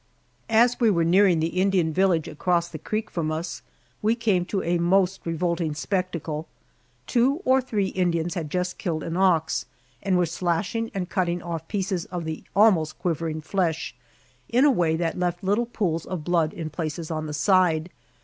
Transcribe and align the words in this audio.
As 0.49 0.79
we 0.79 0.89
were 0.89 1.03
nearing 1.03 1.41
the 1.41 1.61
Indian 1.61 1.93
village 1.93 2.27
across 2.27 2.67
the 2.67 2.79
creek 2.79 3.11
from 3.11 3.31
us, 3.31 3.61
we 4.01 4.15
came 4.15 4.45
to 4.45 4.63
a 4.63 4.79
most 4.79 5.23
revolting 5.27 5.75
spectacle. 5.75 6.47
Two 7.05 7.39
or 7.45 7.61
three 7.61 7.89
Indians 7.89 8.33
had 8.33 8.49
just 8.49 8.79
killed 8.79 9.03
an 9.03 9.15
ox, 9.15 9.67
and 10.01 10.17
were 10.17 10.25
slashing 10.25 10.89
and 10.95 11.07
cutting 11.07 11.43
off 11.43 11.67
pieces 11.67 12.05
of 12.05 12.25
the 12.25 12.43
almost 12.55 12.97
quivering 12.97 13.41
flesh, 13.41 13.93
in 14.49 14.65
a 14.65 14.71
way 14.71 14.95
that 14.95 15.19
left 15.19 15.43
little 15.43 15.67
pools 15.67 16.07
of 16.07 16.23
blood 16.23 16.51
in 16.51 16.71
places 16.71 17.11
on 17.11 17.27
the 17.27 17.31
side. 17.33 17.91